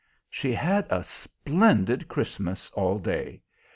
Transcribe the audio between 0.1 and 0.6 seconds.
She